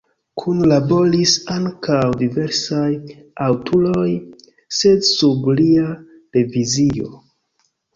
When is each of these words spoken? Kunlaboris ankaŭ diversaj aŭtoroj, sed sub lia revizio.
Kunlaboris 0.43 1.33
ankaŭ 1.57 1.99
diversaj 2.23 2.89
aŭtoroj, 3.51 4.09
sed 4.81 5.09
sub 5.15 5.51
lia 5.63 5.89
revizio. 6.41 7.19